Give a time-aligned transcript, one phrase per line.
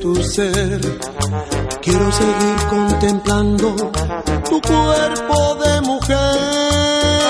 [0.00, 0.80] tu ser.
[1.80, 3.74] Quiero seguir contemplando
[4.48, 7.21] tu cuerpo de mujer.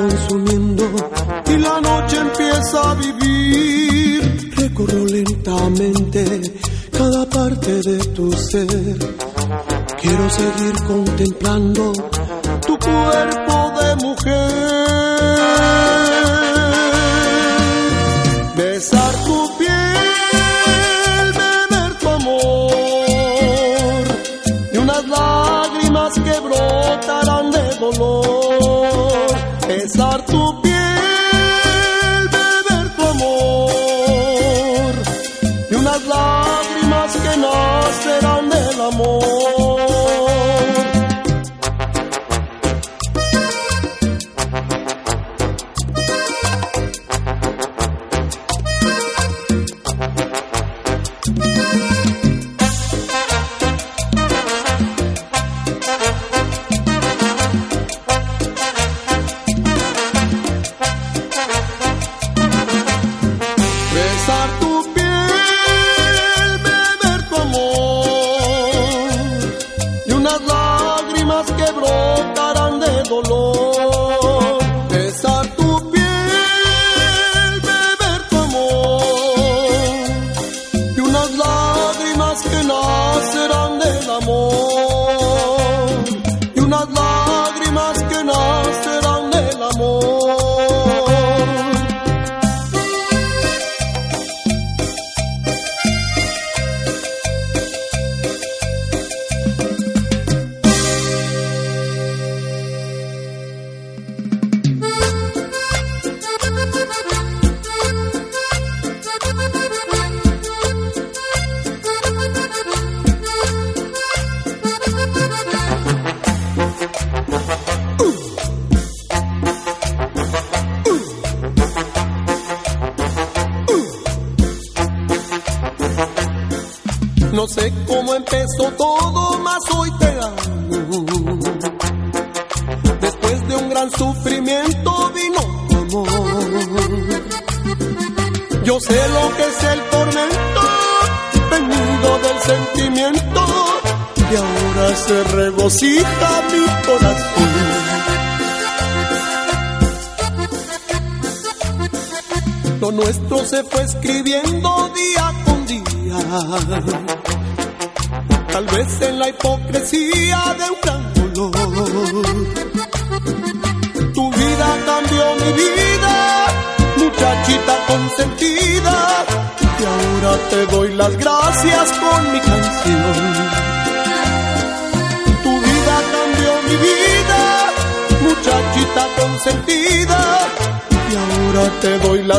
[0.00, 0.39] con su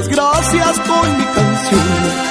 [0.01, 2.30] las gracias con mi canción.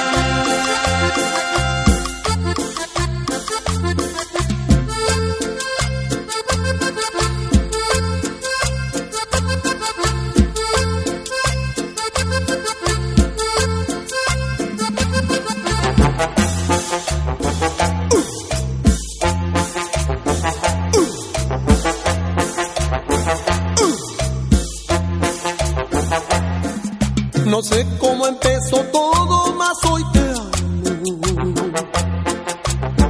[28.79, 30.51] todo, más hoy te amo.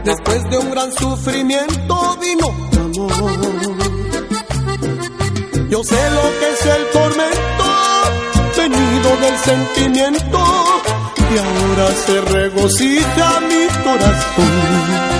[0.03, 3.31] Después de un gran sufrimiento vino tu amor.
[5.69, 7.65] Yo sé lo que es el tormento,
[8.57, 10.39] venido del sentimiento,
[11.33, 15.11] y ahora se regocija mi corazón.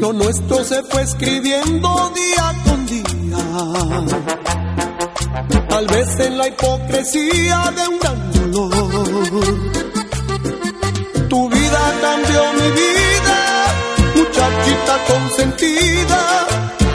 [0.00, 2.59] Lo nuestro se fue escribiendo día
[7.32, 9.44] día de un gran dolor.
[11.28, 13.38] Tu vida cambió mi vida,
[14.16, 16.20] muchachita consentida.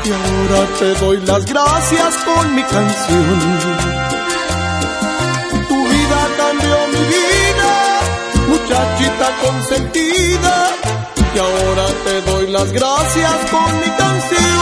[0.03, 3.39] Y ahora te doy las gracias con mi canción.
[5.69, 7.71] Tu vida cambió mi vida,
[8.47, 10.55] muchachita consentida.
[11.33, 14.54] Y ahora te doy las gracias con mi canción.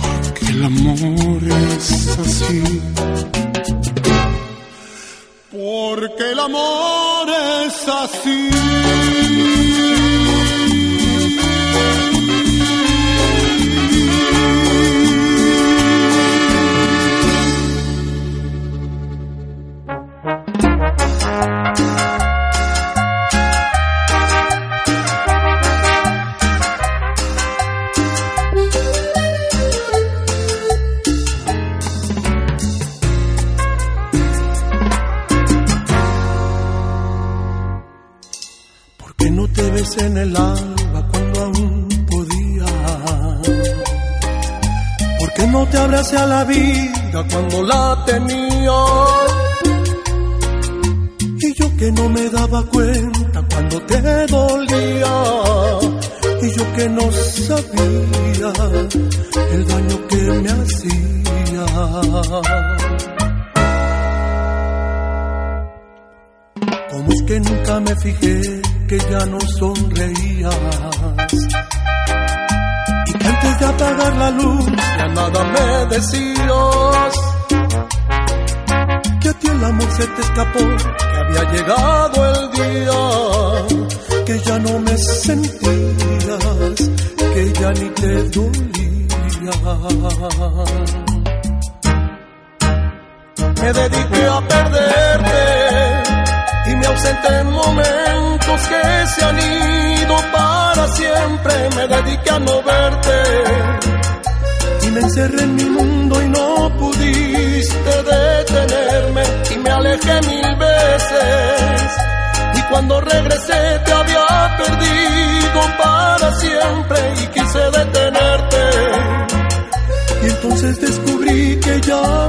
[0.00, 2.80] Porque el amor es así.
[5.50, 7.28] Porque el amor
[7.64, 8.57] es así.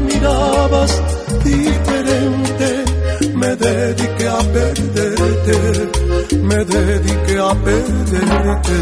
[0.01, 1.01] Mirabas
[1.43, 2.69] diferente.
[3.36, 5.57] Me dediqué a perderte,
[6.38, 8.75] me dediqué a perderte.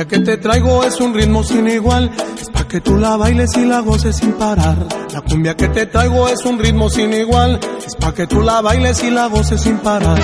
[0.00, 4.32] Es un ritmo sin igual, es pa' que tú la bailes y la goces sin
[4.32, 4.86] parar.
[5.12, 8.60] La cumbia que te traigo es un ritmo sin igual, es pa' que tú la
[8.60, 10.18] bailes y la goces sin parar.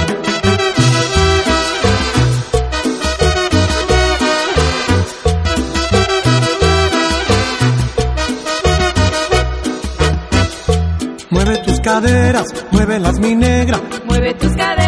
[11.31, 13.81] Mueve tus caderas, mueve las mi negra.
[14.07, 14.84] Mueve tus caderas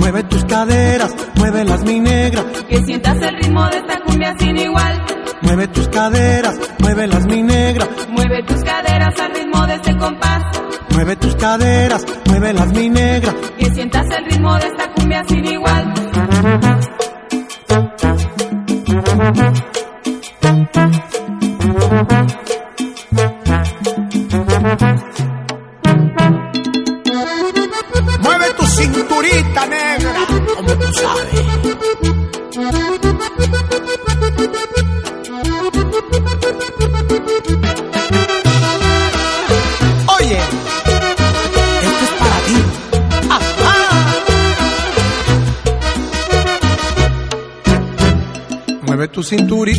[0.00, 1.14] Mueve tus caderas,
[1.66, 2.42] las mi negra.
[2.68, 5.04] Que sientas el ritmo de esta cumbia sin igual.
[5.42, 6.58] Mueve tus caderas,
[7.06, 7.86] las mi negra.
[8.08, 10.42] Mueve tus caderas al ritmo de este compás.
[10.94, 13.34] Mueve tus caderas, las mi negra.
[13.58, 15.94] Que sientas el ritmo de esta cumbia sin igual.
[28.80, 29.66] cinturita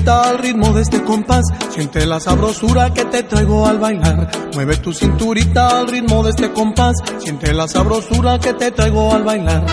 [0.09, 4.31] al ritmo de este compás, siente la sabrosura que te traigo al bailar.
[4.53, 9.23] Mueve tu cinturita al ritmo de este compás, siente la sabrosura que te traigo al
[9.23, 9.65] bailar.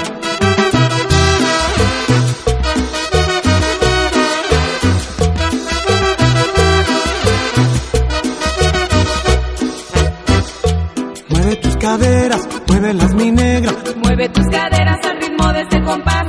[11.78, 13.72] Caderas, mueve las mi negra.
[14.02, 16.26] Mueve tus caderas al ritmo de este compás.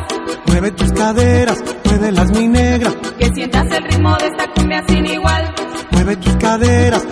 [0.48, 1.58] Mueve tus caderas,
[2.12, 2.92] las mi negra.
[3.18, 5.54] Que sientas el ritmo de esta cumbia sin igual.
[5.92, 7.06] Mueve tus caderas,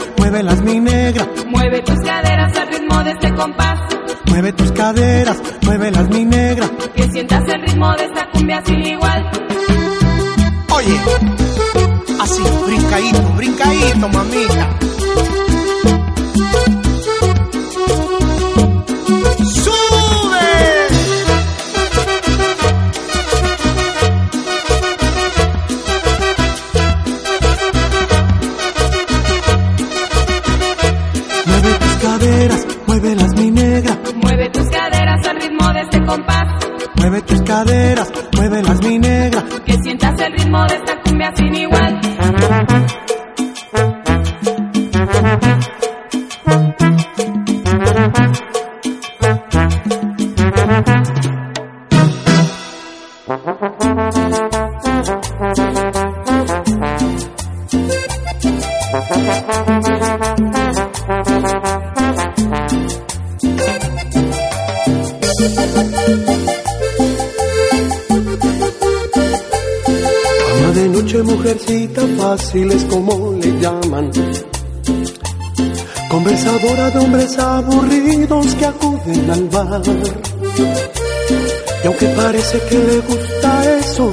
[0.43, 1.27] las mi negra.
[1.49, 3.79] Mueve tus caderas al ritmo de este compás.
[4.25, 6.69] Mueve tus caderas, las mi negra.
[6.95, 9.31] Que sientas el ritmo de esta cumbia sin igual.
[10.75, 10.99] Oye,
[12.21, 14.69] así, brincadito, brincadito, mamita.
[37.07, 39.41] Mueve tus caderas, muévelas mi negra.
[39.65, 41.76] Que sientas el ritmo de esta cumbia sin igual.
[81.83, 84.11] Y aunque parece que le gusta eso,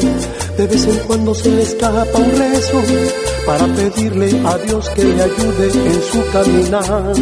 [0.56, 2.82] de vez en cuando se le escapa un rezo
[3.46, 7.12] para pedirle a Dios que le ayude en su caminar.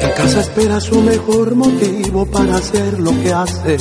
[0.00, 3.76] En casa espera su mejor motivo para hacer lo que hace.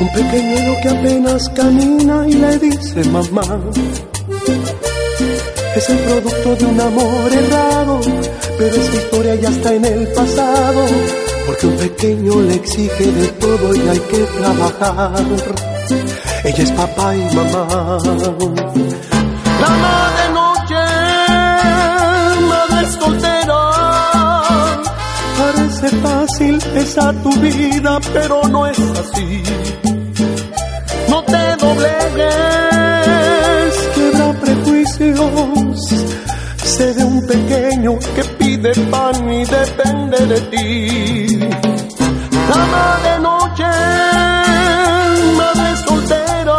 [0.00, 3.60] Un pequeñuelo que apenas camina y le dice mamá.
[5.76, 8.00] Es el producto de un amor errado,
[8.60, 10.84] pero esa historia ya está en el pasado.
[11.46, 15.24] Porque un pequeño le exige de todo y hay que trabajar.
[16.44, 17.66] Ella es papá y mamá.
[19.62, 20.82] Mamá de noche,
[22.50, 23.60] madre soltera.
[25.38, 29.42] Parece fácil esa tu vida, pero no es así.
[31.08, 33.08] No te doblegues,
[33.94, 35.78] quiebra prejuicios.
[36.62, 41.38] Sé de un pequeño que pide pan y depende de ti.
[42.48, 43.70] Dama de noche,
[45.38, 46.58] madre soltera,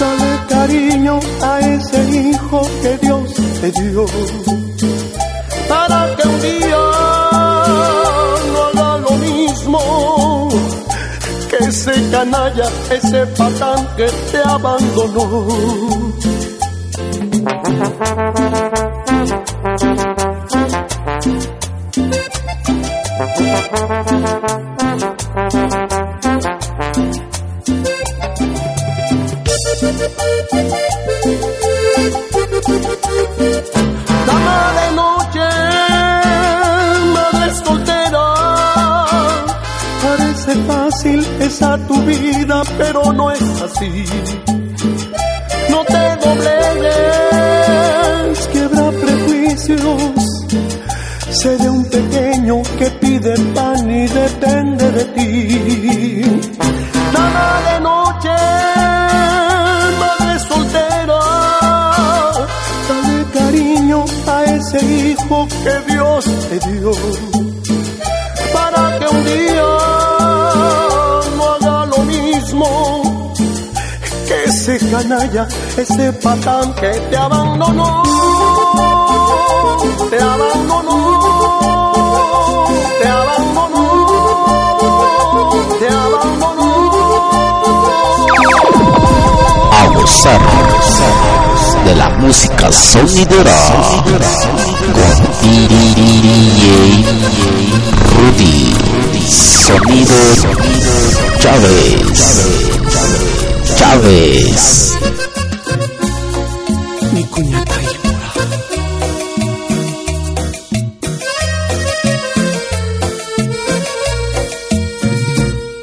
[0.00, 4.06] dale cariño a ese hijo que Dios te dio.
[5.68, 6.82] Para que un día
[8.52, 10.48] no haga lo mismo
[11.50, 15.46] que ese canalla, ese patán que te abandonó.
[43.78, 43.84] No
[45.84, 46.88] te doblegues,
[48.50, 50.02] quiebra prejuicios.
[51.42, 56.22] Sé de un pequeño que pide pan y depende de ti.
[57.12, 58.36] Dama de noche,
[60.00, 61.20] madre soltera,
[62.88, 66.92] dale cariño a ese hijo que Dios te dio.
[74.96, 78.02] Canalla, ese patán que te abandonó,
[80.10, 80.98] te abandonó,
[83.00, 83.84] te abandonó,
[85.78, 86.70] te abandonó.
[89.72, 90.40] a gozar
[91.84, 93.56] de la música sonidera
[94.94, 95.84] con DJ
[98.14, 98.56] Rudy.
[99.66, 100.14] Sonido
[101.40, 102.75] Chávez
[103.76, 104.98] Chávez.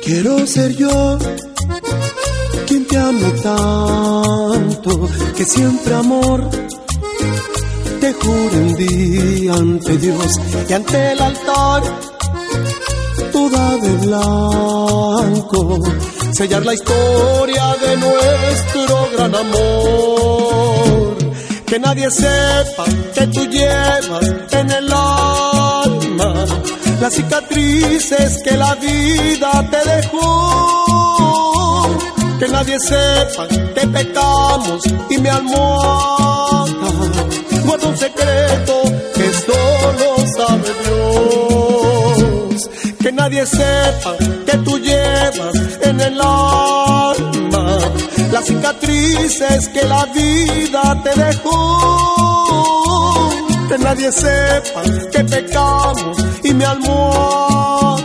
[0.03, 1.17] Quiero ser yo
[2.67, 6.49] quien te ame tanto, que siempre amor
[7.99, 11.83] te juro un día ante Dios y ante el altar
[13.31, 15.79] toda de blanco,
[16.33, 21.15] sellar la historia de nuestro gran amor.
[21.65, 26.33] Que nadie sepa que tú llevas en el alma
[27.01, 31.89] las cicatrices que la vida te dejó.
[32.39, 36.65] Que nadie sepa que pecamos y mi almohada
[37.65, 38.83] guarda un secreto
[39.15, 42.69] que solo sabe Dios.
[42.99, 44.15] Que nadie sepa
[44.53, 47.77] que tú llevas en el alma
[48.31, 51.59] las cicatrices que la vida te dejó.
[53.69, 58.01] Que nadie sepa que pecamos y mi almohada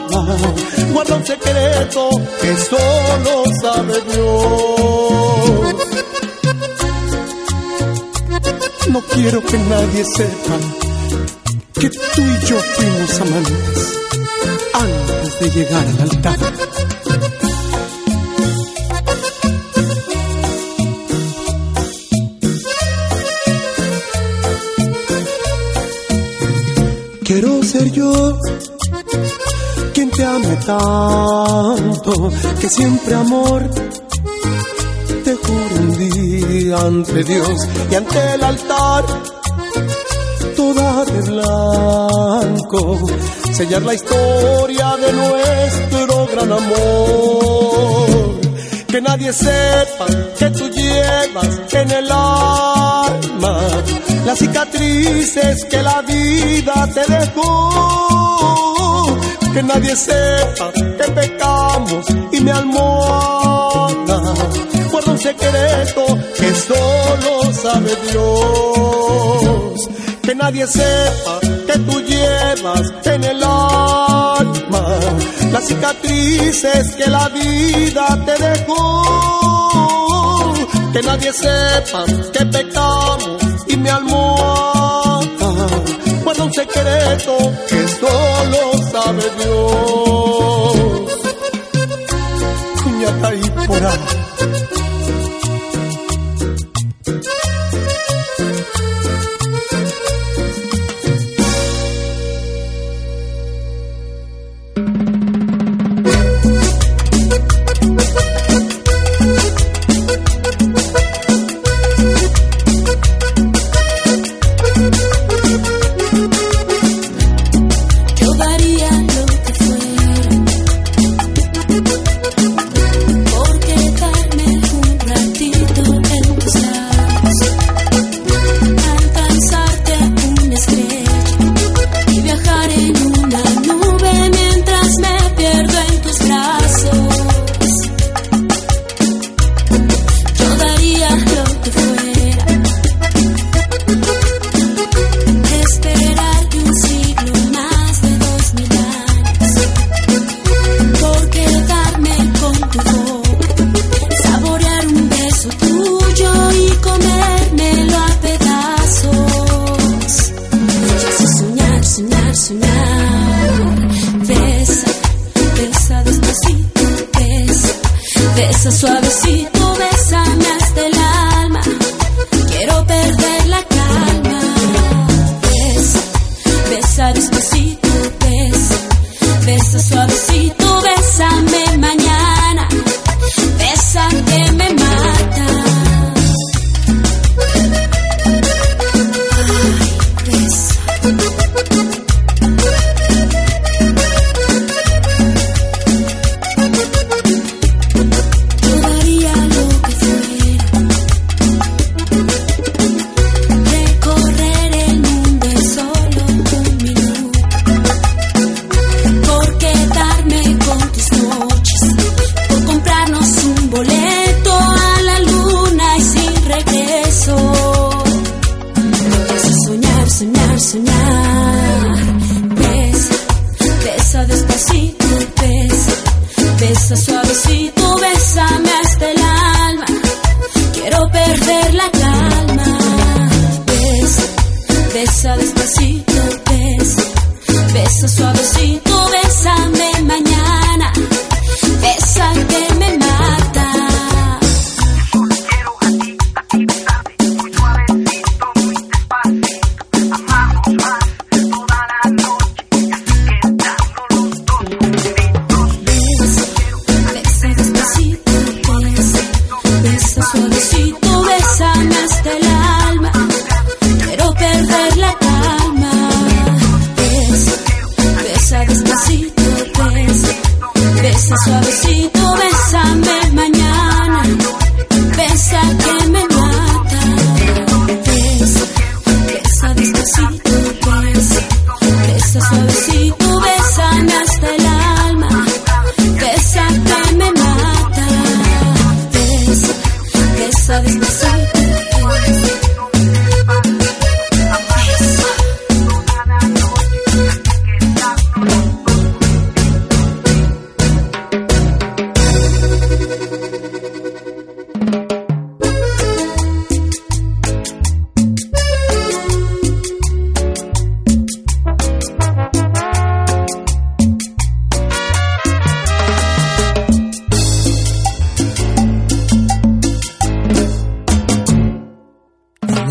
[0.93, 2.09] guarda un secreto
[2.41, 5.75] que solo sabe Dios.
[8.89, 10.57] No quiero que nadie sepa
[11.75, 14.28] que tú y yo fuimos amantes antes
[15.40, 16.38] de llegar al altar.
[27.24, 28.38] Quiero ser yo
[29.94, 33.68] quien te ame tanto, que siempre amor
[35.24, 39.05] te juro un día ante Dios y ante el altar
[40.57, 42.98] toda de blanco,
[43.53, 48.41] sellar la historia de nuestro gran amor.
[48.89, 50.07] Que nadie sepa
[50.39, 53.61] que tú llevas en el alma
[54.25, 59.17] las cicatrices que la vida te dejó.
[59.53, 63.99] Que nadie sepa que pecamos y me almohada
[64.91, 66.07] guarda un secreto
[66.37, 69.89] que solo sabe Dios
[70.23, 74.85] que nadie sepa que tú llevas en el alma
[75.52, 79.04] las cicatrices que la vida te dejó.
[80.92, 85.26] Que nadie sepa que pecamos y mi almohada
[86.24, 87.37] guarda un secreto
[87.68, 88.61] que solo
[88.92, 90.76] sabe Dios.
[92.83, 94.38] Cuñata y por ahí.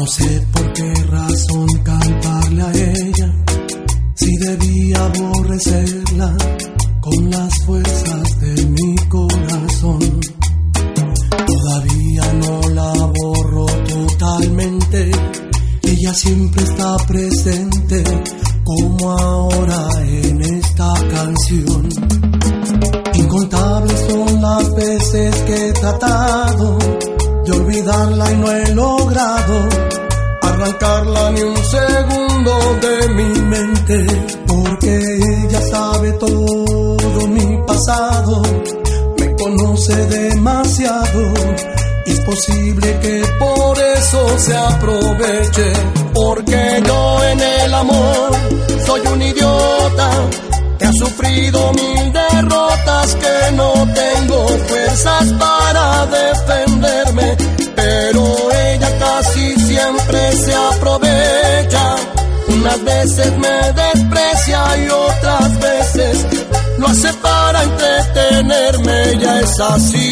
[0.07, 0.56] Sé por
[69.59, 70.06] entretenerme, ya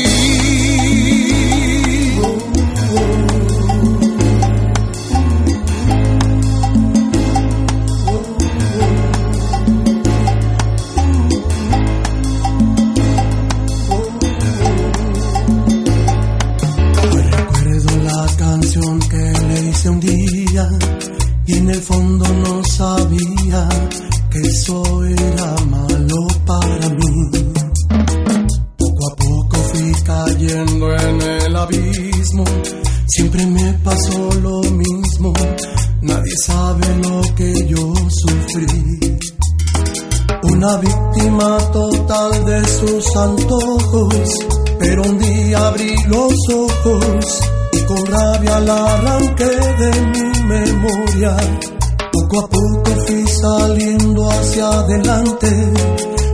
[51.15, 55.47] Poco a poco fui saliendo hacia adelante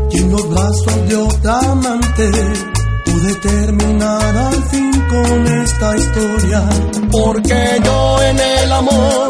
[0.09, 2.31] y en los brazos de otra amante
[3.05, 6.63] pude terminar al fin con esta historia.
[7.11, 9.29] Porque yo en el amor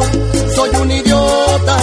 [0.56, 1.76] soy un idiota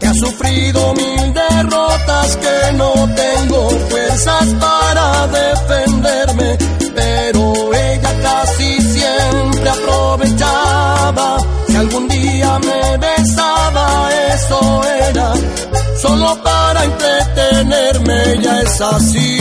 [0.00, 6.56] que ha sufrido mil derrotas, que no tengo fuerzas para defenderme,
[6.94, 11.53] pero ella casi siempre aprovechaba.
[11.74, 15.32] Si algún día me besaba, eso era
[16.00, 19.40] solo para entretenerme, ya es así.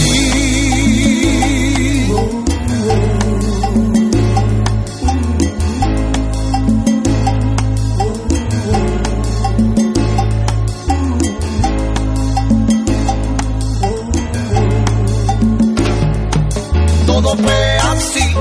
[17.05, 18.36] Todo fue así,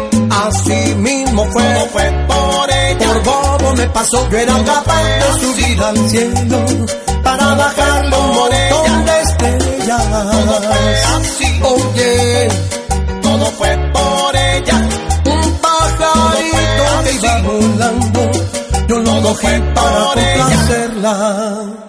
[0.46, 2.71] así mismo fue, Todo fue por.
[2.98, 6.64] Por bobo me pasó, yo era capaz de subir al cielo
[7.22, 10.02] para bajarle un montón de estrellas.
[10.10, 12.48] Todo fue así, oye,
[13.22, 14.88] todo fue por ella.
[15.24, 18.30] Un pajarito que iba volando,
[18.88, 21.82] yo lo cogí para complacerla.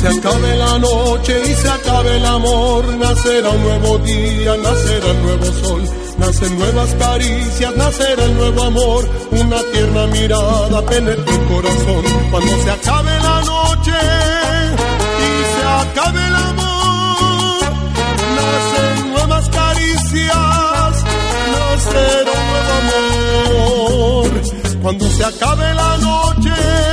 [0.00, 5.22] Se acabe la noche y se acabe el amor, nacerá un nuevo día, nacerá el
[5.22, 5.82] nuevo sol,
[6.18, 12.04] nacen nuevas caricias, nacerá el nuevo amor, una tierna mirada penetra el corazón.
[12.30, 13.98] Cuando se acabe la noche
[15.26, 17.62] y se acabe el amor,
[18.38, 21.04] nacen nuevas caricias,
[21.52, 24.30] nacerá un nuevo amor.
[24.82, 26.89] Cuando se acabe la noche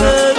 [0.00, 0.29] nacerá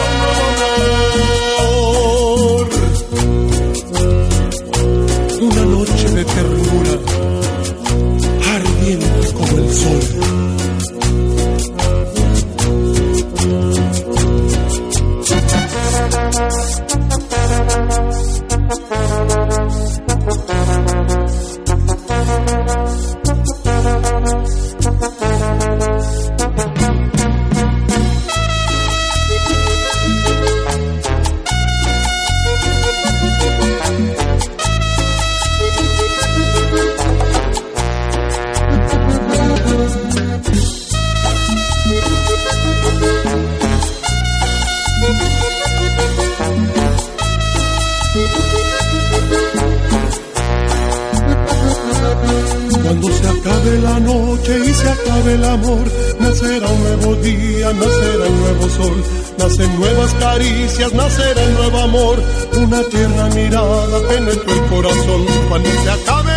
[60.81, 62.23] caricias nacerá el nuevo amor.
[62.57, 66.30] Una tierna mirada penetra el corazón cuando se acabe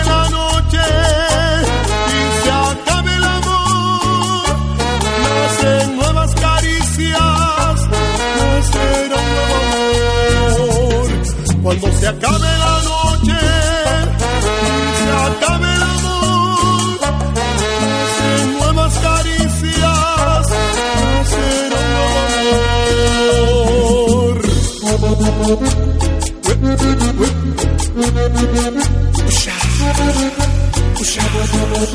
[31.37, 31.95] Thank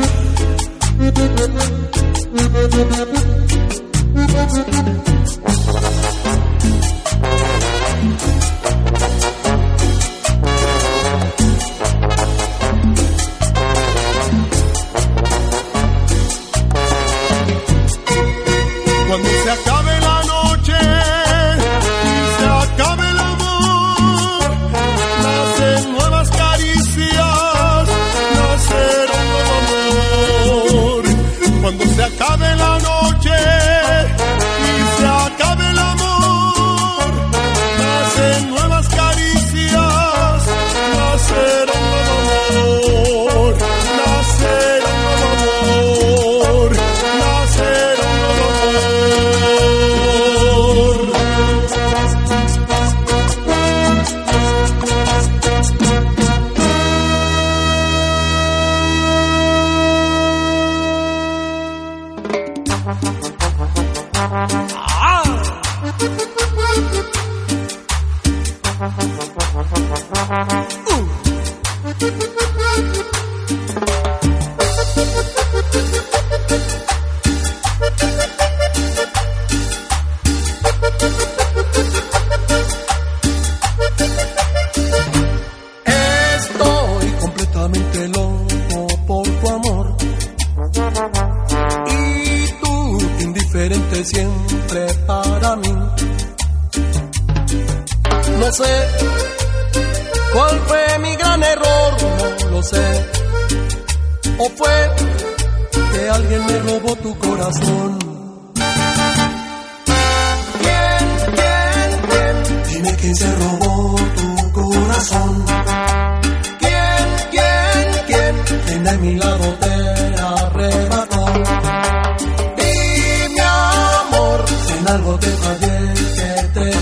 [3.13, 3.18] you.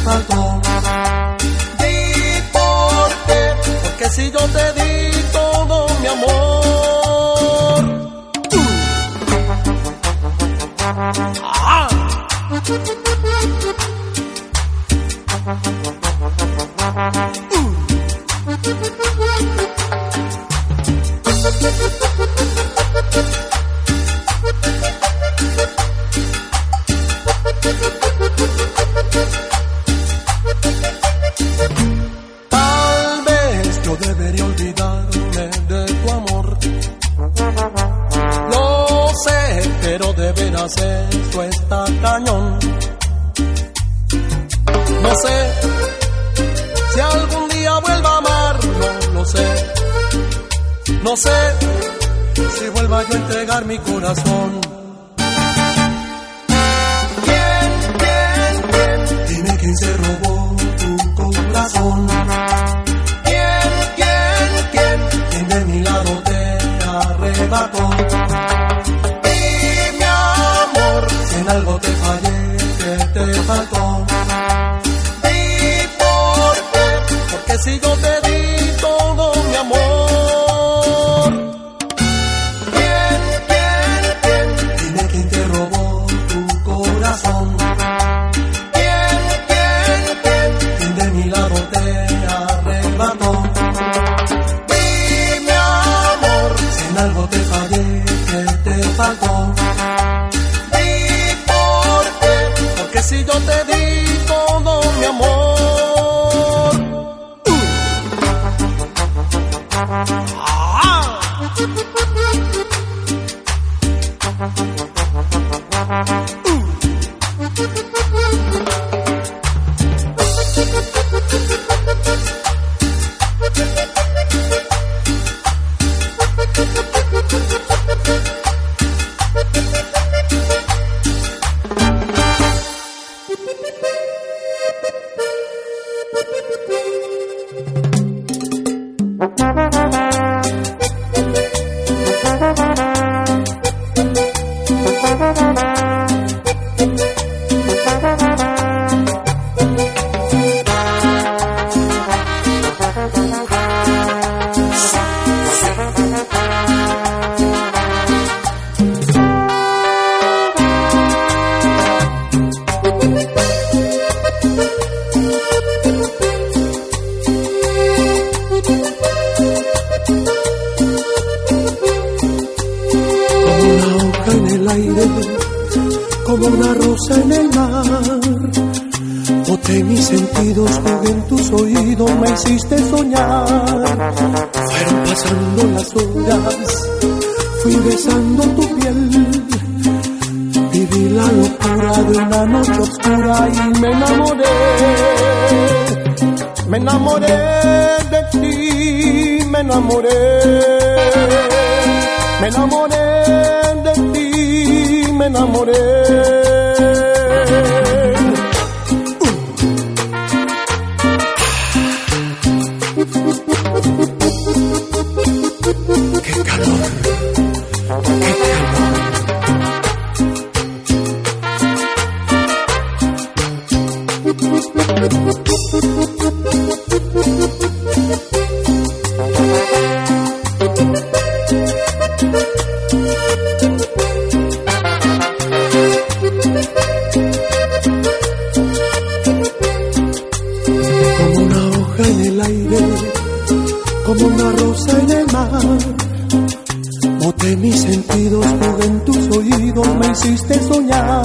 [0.07, 0.61] faltó.
[1.79, 3.37] Deporte,
[3.83, 4.86] porque si yo te digo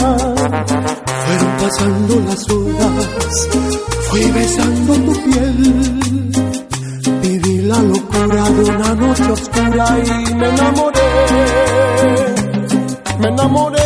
[0.02, 3.48] Fueron pasando las horas,
[4.10, 6.32] fui besando tu piel.
[7.22, 11.00] Viví la locura de una noche oscura y me enamoré.
[13.20, 13.80] Me enamoré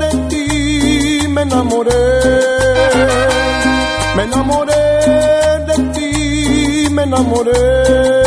[0.00, 2.02] de ti, me enamoré.
[4.16, 4.82] Me enamoré
[5.68, 8.19] de ti, me enamoré.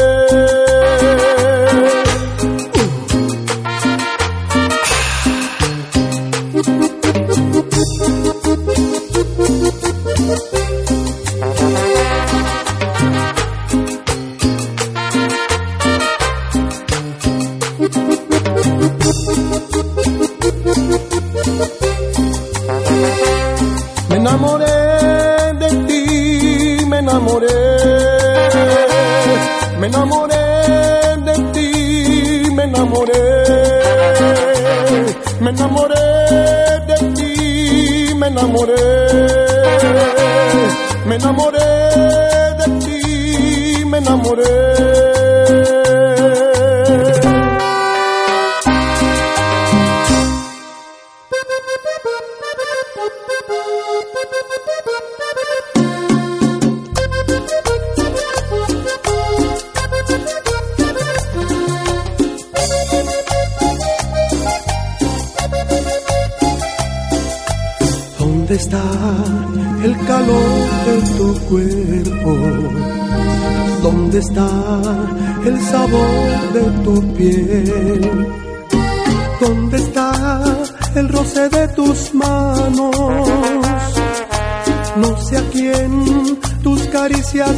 [44.33, 44.62] amores.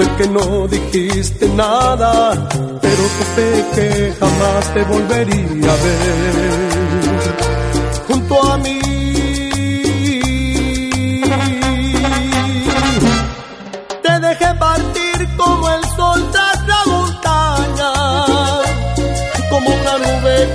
[0.00, 2.32] del que no dijiste nada,
[2.80, 6.60] pero supe que jamás te volvería a ver
[8.08, 8.80] junto a mí.
[14.04, 16.20] Te dejé partir como el sol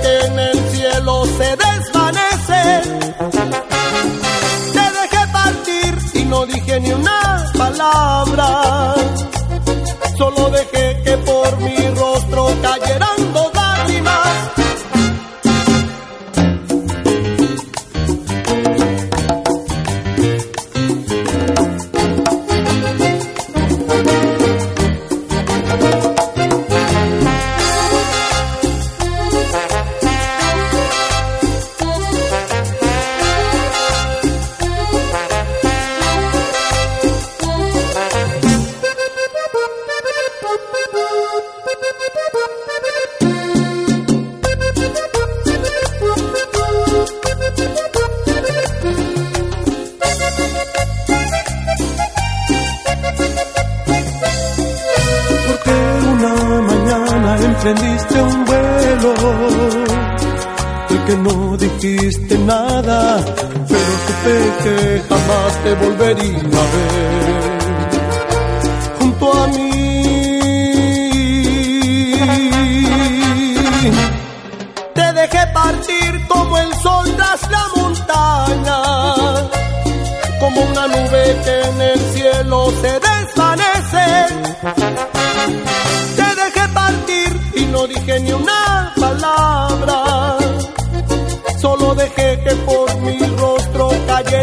[0.02, 2.62] que en el cielo se desvanece.
[4.76, 9.15] Te dejé partir y no dije ni una palabra.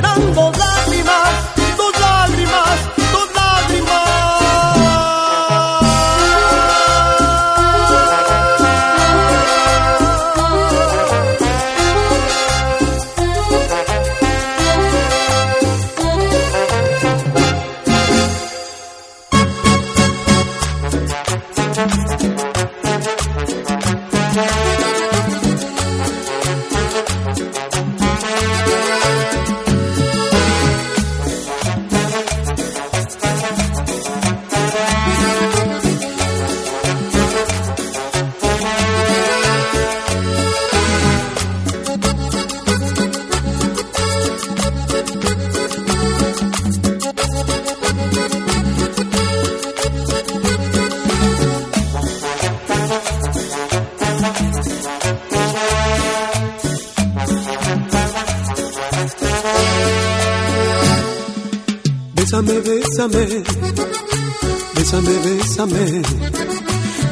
[0.02, 0.72] Rostro cayeran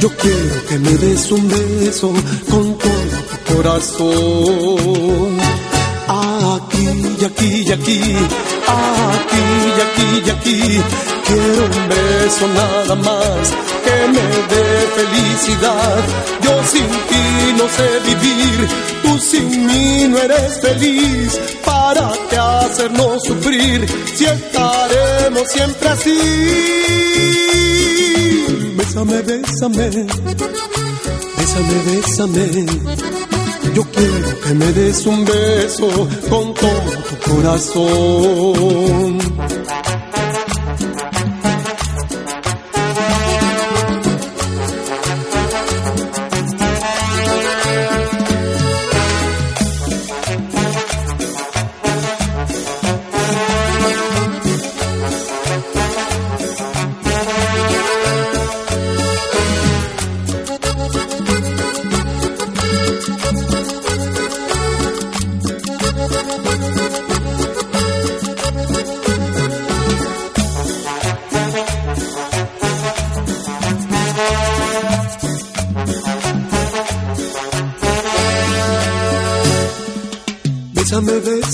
[0.01, 2.11] Yo quiero que me des un beso
[2.49, 5.37] con todo tu corazón.
[6.07, 6.87] Aquí
[7.19, 8.01] y aquí y aquí,
[8.75, 9.43] aquí
[9.77, 10.59] y aquí y aquí.
[11.27, 13.43] Quiero un beso nada más
[13.85, 14.65] que me dé
[14.97, 16.01] felicidad.
[16.45, 17.25] Yo sin ti
[17.59, 18.57] no sé vivir,
[19.03, 21.29] tú sin mí no eres feliz.
[21.63, 23.77] ¿Para qué hacernos sufrir
[24.15, 26.17] si estaremos siempre así?
[28.93, 30.07] Bésame, bésame,
[31.37, 32.65] bésame, bésame.
[33.73, 35.87] Yo quiero que me des un beso
[36.29, 39.17] con todo tu corazón.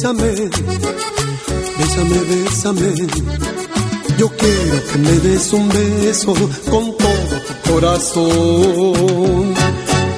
[0.08, 0.50] Bésame,
[1.78, 2.92] bésame, bésame.
[4.18, 6.34] Yo quiero que me des un beso
[6.70, 9.54] con todo tu corazón.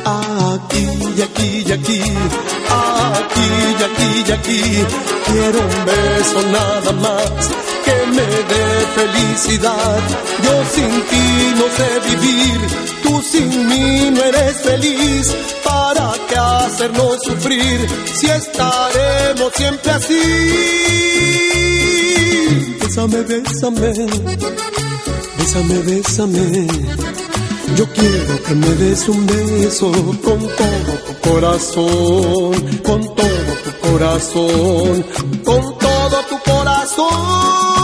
[0.06, 0.86] Aquí
[1.18, 2.02] y aquí y aquí,
[2.70, 3.48] aquí
[3.80, 4.62] y aquí y aquí.
[5.26, 7.50] Quiero un beso nada más
[7.84, 8.66] que me dé
[8.96, 10.02] felicidad.
[10.44, 11.26] Yo sin ti
[11.58, 12.60] no sé vivir,
[13.02, 15.36] tú sin mí no eres feliz.
[15.64, 15.89] ¿Para
[16.40, 21.20] hacernos sufrir si estaremos siempre así?
[22.82, 23.94] Bésame, bésame,
[25.38, 26.68] bésame, bésame.
[27.76, 29.92] Yo quiero que me des un beso
[30.24, 35.06] con todo tu corazón, con todo tu corazón,
[35.46, 37.79] con todo tu corazón.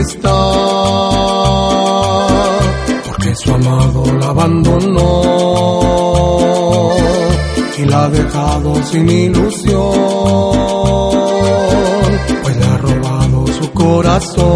[0.00, 0.36] Está,
[3.06, 5.22] porque su amado la abandonó
[7.78, 9.80] y la ha dejado sin ilusión,
[12.42, 14.50] pues le ha robado su corazón.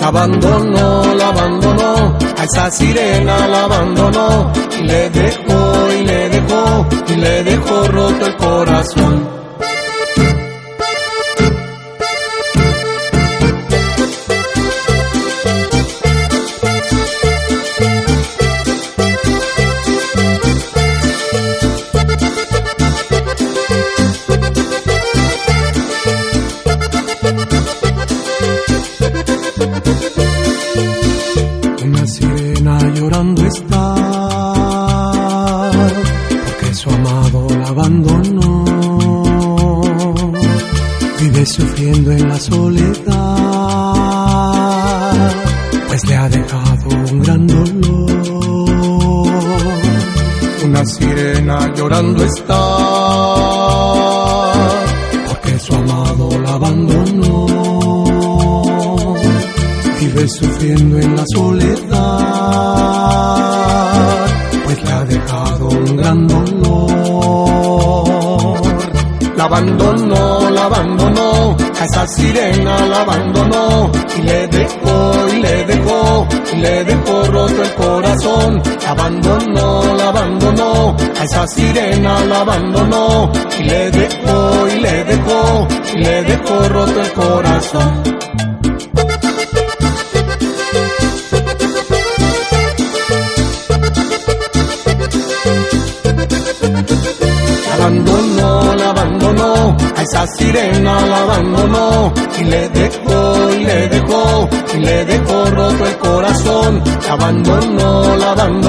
[0.00, 7.16] La abandonó, la abandonó, esa sirena la abandonó y le dejó y le dejó y
[7.16, 9.25] le dejó roto el corazón.
[78.90, 83.32] Abandonó, la abandonó, a esa sirena la abandonó.
[83.58, 88.16] Y le dejó y le dejó y le dejó roto el corazón.
[100.06, 102.12] esa sirena la abandonó.
[102.38, 106.82] Y le dejó y le dejó y le dejó roto el corazón.
[107.06, 108.65] La abandonó, la abandonó,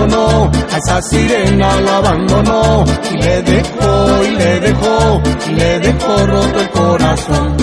[0.77, 6.69] esa sirena la abandonó y le dejó y le dejó y le dejó roto el
[6.69, 7.56] corazón.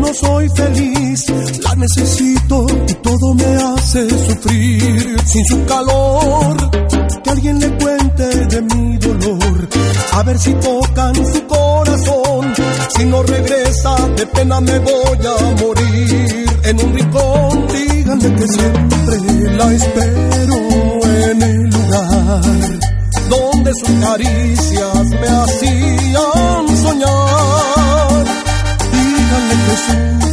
[0.00, 1.26] no soy feliz.
[1.62, 5.16] La necesito y todo me hace sufrir.
[5.26, 6.70] Sin su calor,
[7.22, 9.68] que alguien le cuente de mi dolor.
[10.12, 12.54] A ver si tocan su corazón.
[12.96, 16.46] Si no regresa, de pena me voy a morir.
[16.64, 20.56] En un rincón, díganle que siempre la espero
[21.30, 22.78] en el lugar
[23.28, 26.67] donde sus caricias me hacían
[29.78, 30.27] corazón.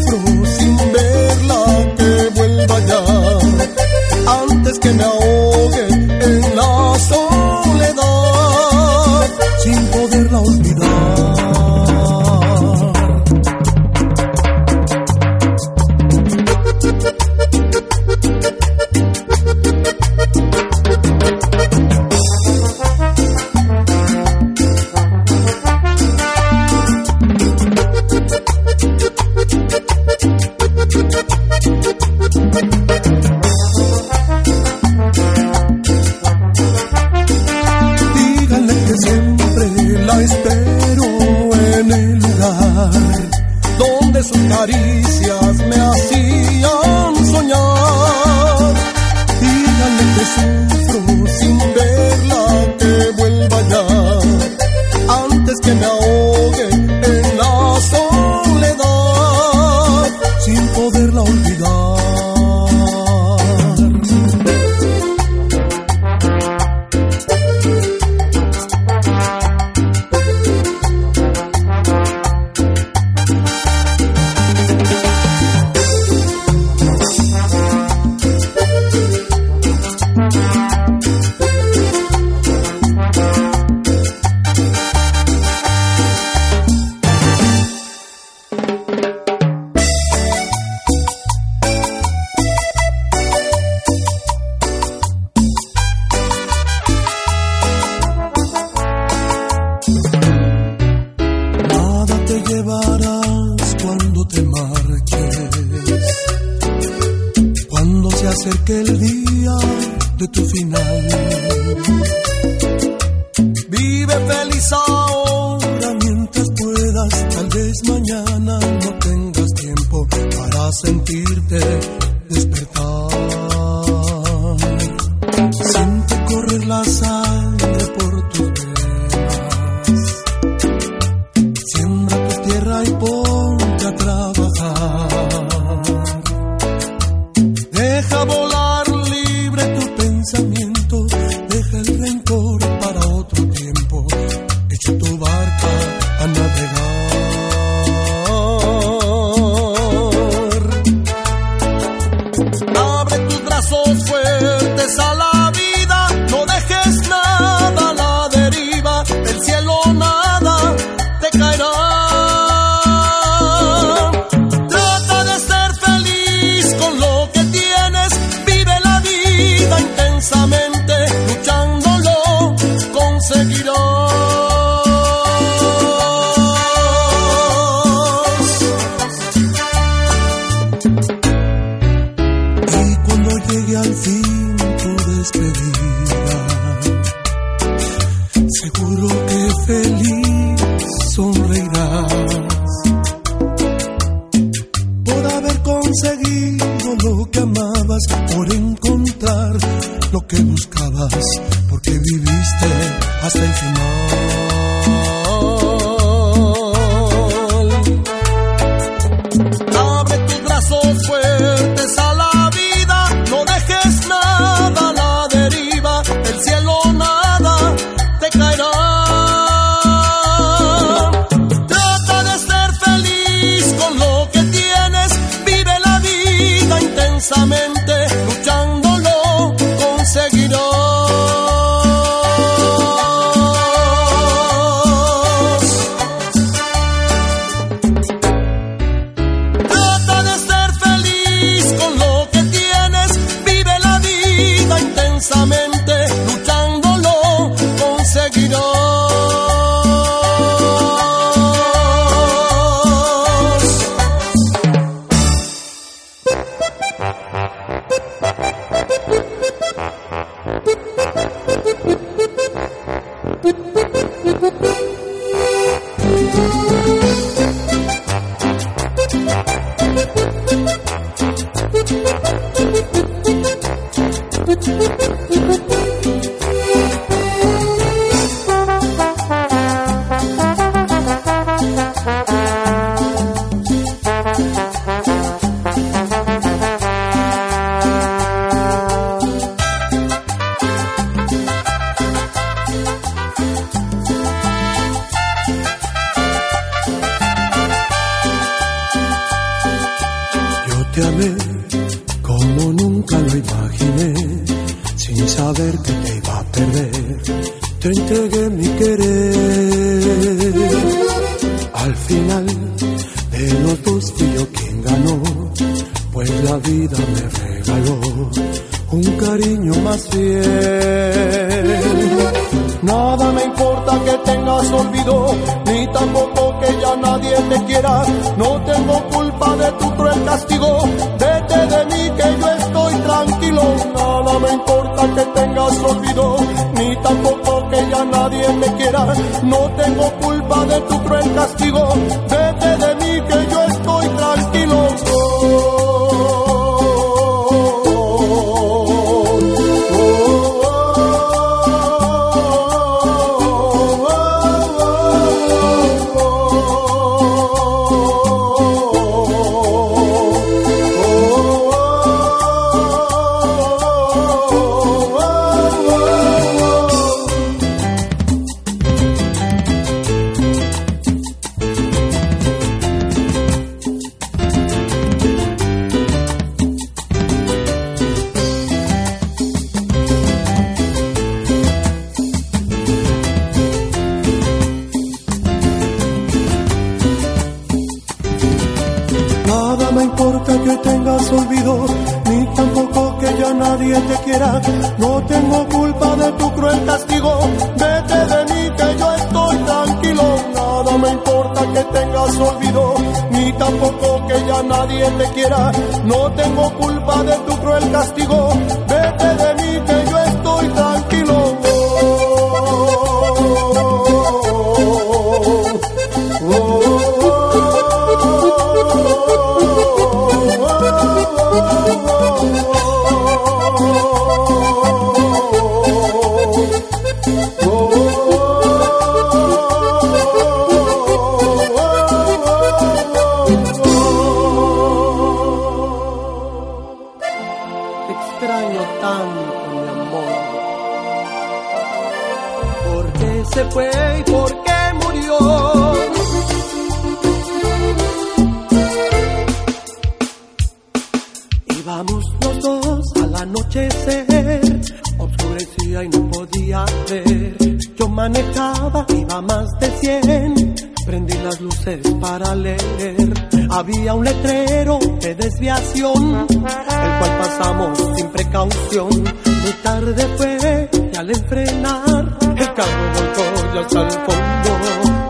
[472.62, 473.44] el carro volcó
[473.74, 474.72] y hasta el fondo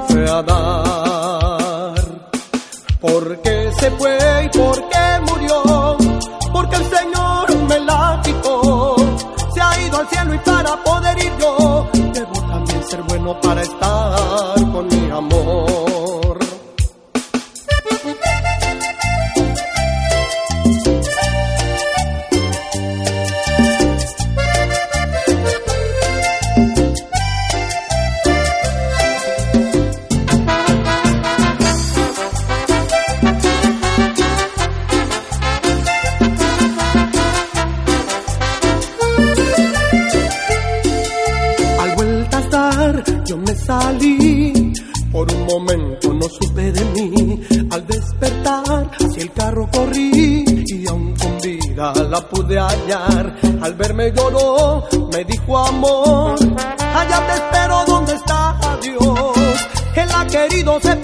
[0.08, 1.96] fue a dar.
[3.00, 3.35] Por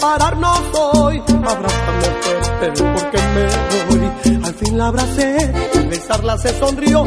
[0.01, 1.21] separarnos hoy.
[1.27, 4.43] Abrázame fuerte porque me voy.
[4.43, 7.05] Al fin la abracé, al besarla se sonrió.